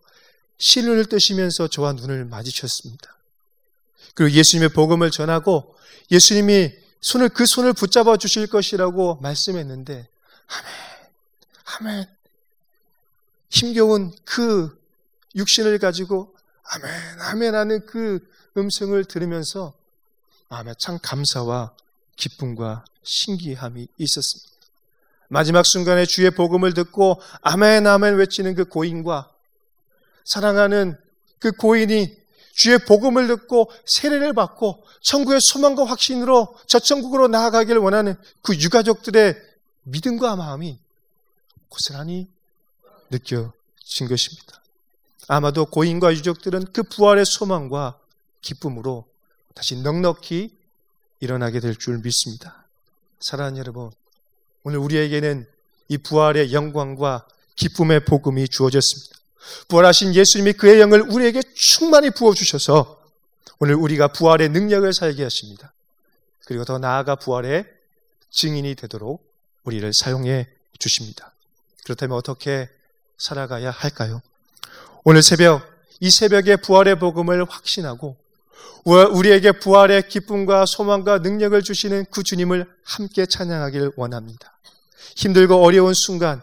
신을 0.59 1.07
뜨시면서 1.07 1.69
저와 1.69 1.95
눈을 1.95 2.27
마주쳤습니다. 2.27 3.17
그리고 4.15 4.37
예수님의 4.37 4.71
복음을 4.71 5.11
전하고 5.11 5.75
예수님이 6.11 6.73
손을 7.01 7.31
그 7.31 7.47
손을 7.47 7.73
붙잡아 7.73 8.17
주실 8.17 8.47
것이라고 8.47 9.17
말씀했는데 9.17 10.09
아멘, 10.47 10.73
아멘. 11.65 12.07
힘겨운 13.49 14.13
그 14.25 14.79
육신을 15.35 15.79
가지고 15.79 16.35
아멘, 16.63 17.21
아멘 17.21 17.55
하는 17.55 17.87
그 17.87 18.29
음성을 18.57 19.03
들으면서 19.05 19.75
마음에 20.49 20.75
참 20.79 20.99
감사와 21.01 21.75
기쁨과 22.17 22.85
신기함이 23.03 23.87
있었습니다. 23.97 24.50
마지막 25.33 25.65
순간에 25.65 26.07
주의 26.07 26.29
복음을 26.29 26.75
듣고 26.75 27.21
아멘, 27.43 27.87
아멘 27.87 28.17
외치는 28.17 28.57
그 28.57 28.65
고인과 28.65 29.31
사랑하는 30.25 30.99
그 31.39 31.53
고인이 31.53 32.17
주의 32.53 32.79
복음을 32.79 33.29
듣고 33.29 33.71
세례를 33.87 34.33
받고 34.33 34.85
천국의 35.03 35.39
소망과 35.41 35.85
확신으로 35.85 36.57
저 36.67 36.81
천국으로 36.81 37.29
나아가길 37.29 37.79
원하는 37.79 38.17
그 38.43 38.57
유가족들의 38.57 39.37
믿음과 39.85 40.35
마음이 40.35 40.81
고스란히 41.69 42.29
느껴진 43.11 44.09
것입니다. 44.09 44.61
아마도 45.29 45.65
고인과 45.65 46.13
유족들은 46.13 46.73
그 46.73 46.83
부활의 46.83 47.25
소망과 47.25 48.01
기쁨으로 48.43 49.07
다시 49.55 49.81
넉넉히 49.81 50.59
일어나게 51.21 51.61
될 51.61 51.77
줄 51.77 51.99
믿습니다. 51.99 52.67
사랑하는 53.21 53.59
여러분, 53.59 53.91
오늘 54.63 54.79
우리에게는 54.79 55.47
이 55.89 55.99
부활의 55.99 56.53
영광과 56.53 57.27
기쁨의 57.57 58.05
복음이 58.05 58.49
주어졌습니다. 58.49 59.19
부활하신 59.69 60.15
예수님이 60.15 60.53
그의 60.53 60.81
영을 60.81 61.03
우리에게 61.03 61.43
충만히 61.55 62.11
부어주셔서 62.11 63.01
오늘 63.59 63.75
우리가 63.75 64.09
부활의 64.09 64.51
능력을 64.51 64.93
살게 64.93 65.23
하십니다. 65.23 65.73
그리고 66.47 66.65
더 66.65 66.79
나아가 66.79 67.17
부활의 67.17 67.65
증인이 68.31 68.75
되도록 68.75 69.25
우리를 69.65 69.93
사용해 69.93 70.49
주십니다. 70.79 71.33
그렇다면 71.85 72.17
어떻게 72.17 72.69
살아가야 73.19 73.71
할까요? 73.71 74.23
오늘 75.05 75.23
새벽, 75.23 75.63
이 76.01 76.11
새벽에 76.11 76.57
부활의 76.57 76.99
복음을 76.99 77.45
확신하고 77.45 78.17
우리에게 78.85 79.53
부활의 79.53 80.09
기쁨과 80.09 80.67
소망과 80.67 81.19
능력을 81.19 81.63
주시는 81.63 82.07
그 82.11 82.23
주님을 82.23 82.67
함께 82.85 83.27
찬양하길 83.27 83.93
원합니다. 83.97 84.59
힘들고 85.17 85.63
어려운 85.63 85.95
순간, 85.95 86.43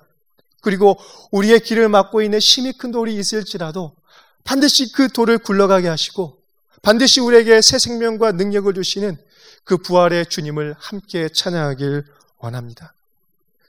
그리고 0.62 0.98
우리의 1.32 1.60
길을 1.62 1.90
막고 1.90 2.22
있는 2.22 2.40
힘이 2.40 2.74
큰 2.74 2.92
돌이 2.92 3.16
있을지라도 3.16 3.96
반드시 4.44 4.92
그 4.92 5.08
돌을 5.10 5.40
굴러가게 5.40 5.88
하시고 5.88 6.38
반드시 6.82 7.20
우리에게 7.20 7.62
새 7.62 7.80
생명과 7.80 8.34
능력을 8.34 8.74
주시는 8.74 9.18
그 9.64 9.78
부활의 9.78 10.28
주님을 10.28 10.76
함께 10.78 11.28
찬양하길 11.30 12.06
원합니다. 12.38 12.94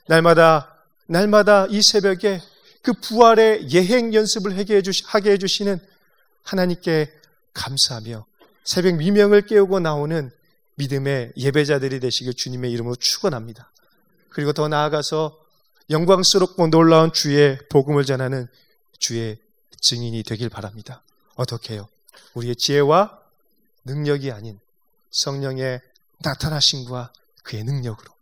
날마다 0.07 0.77
날마다 1.07 1.67
이 1.71 1.83
새벽에 1.83 2.41
그 2.83 2.93
부활의 2.93 3.71
예행 3.73 4.15
연습을 4.15 4.57
하게 4.59 5.31
해주시는 5.33 5.81
하나님께 6.43 7.13
감사하며 7.55 8.25
새벽 8.69 8.97
미명을 8.97 9.47
깨우고 9.47 9.81
나오는 9.81 10.31
믿음의 10.75 11.33
예배자들이 11.39 12.01
되시길 12.01 12.35
주님의 12.35 12.71
이름으로 12.73 12.97
축원합니다. 12.97 13.73
그리고 14.29 14.53
더 14.53 14.69
나아가서 14.69 15.41
영광스럽고 15.89 16.69
놀라운 16.69 17.11
주의 17.11 17.59
복음을 17.71 18.05
전하는 18.05 18.47
주의 18.99 19.39
증인이 19.81 20.23
되길 20.23 20.51
바랍니다. 20.51 21.03
어떻게 21.35 21.73
해요? 21.73 21.89
우리의 22.35 22.57
지혜와 22.57 23.19
능력이 23.87 24.33
아닌 24.33 24.61
성령의 25.13 25.81
나타나심과 26.19 27.15
그의 27.45 27.65
능력으로 27.65 28.13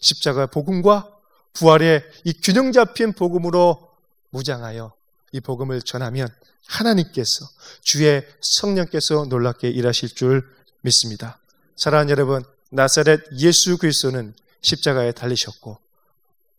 십자가 0.00 0.46
복음과 0.46 1.14
부활의 1.52 2.02
이 2.24 2.32
균형 2.32 2.72
잡힌 2.72 3.12
복음으로 3.12 3.90
무장하여 4.30 4.94
이 5.32 5.40
복음을 5.40 5.82
전하면 5.82 6.28
하나님께서 6.66 7.46
주의 7.82 8.26
성령께서 8.40 9.26
놀랍게 9.28 9.68
일하실 9.68 10.10
줄 10.10 10.48
믿습니다. 10.82 11.38
사랑하는 11.76 12.10
여러분, 12.10 12.44
나사렛 12.70 13.20
예수 13.38 13.76
그리스도는 13.78 14.34
십자가에 14.62 15.12
달리셨고 15.12 15.78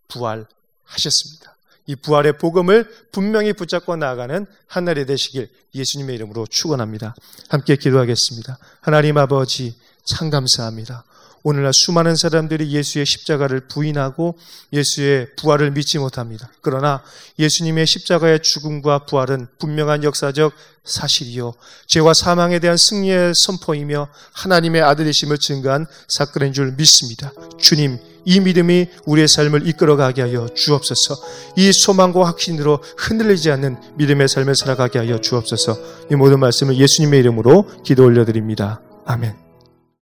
부활하셨습니다. 0.10 1.58
이 1.86 1.96
부활의 1.96 2.38
복음을 2.38 2.89
분명히 3.12 3.52
붙잡고 3.54 3.96
나아가는 3.96 4.46
하늘이 4.68 5.06
되시길 5.06 5.50
예수님의 5.76 6.16
이름으로 6.16 6.48
축원합니다. 6.48 7.16
함께 7.50 7.76
기도하겠습니다. 7.76 8.58
하나님 8.80 9.18
아버지 9.18 9.76
참 10.06 10.30
감사합니다. 10.30 11.04
오늘날 11.43 11.73
수많은 11.73 12.15
사람들이 12.15 12.71
예수의 12.71 13.06
십자가를 13.06 13.67
부인하고 13.67 14.38
예수의 14.71 15.27
부활을 15.36 15.71
믿지 15.71 15.99
못합니다. 15.99 16.49
그러나 16.62 17.03
예수님의 17.38 17.86
십자가의 17.86 18.41
죽음과 18.41 19.06
부활은 19.06 19.47
분명한 19.60 20.03
역사적 20.03 20.53
사실이요. 20.86 21.53
죄와 21.88 22.13
사망에 22.13 22.60
대한 22.60 22.77
승리의 22.77 23.34
선포이며 23.36 24.08
하나님의 24.34 24.82
아들이심을 24.82 25.38
증거한 25.38 25.86
사건인 26.08 26.53
줄 26.53 26.73
믿습니다. 26.73 27.32
주님, 27.60 27.99
이 28.25 28.39
믿음이 28.39 28.88
우리의 29.06 29.27
삶을 29.27 29.67
이끌어가게 29.67 30.21
하여 30.21 30.47
주옵소서. 30.53 31.15
이 31.58 31.71
소망과 31.71 32.25
확신으로 32.25 32.82
흔들리지 32.97 33.51
않는 33.51 33.77
믿음의 33.97 34.27
삶을 34.29 34.56
살아가게 34.56 34.99
하여 34.99 35.19
주옵소서. 35.19 35.77
이 36.12 36.15
모든 36.15 36.39
말씀을 36.39 36.77
예수님의 36.77 37.19
이름으로 37.19 37.84
기도 37.84 38.06
올려드립니다. 38.06 38.82
아멘. 39.06 39.53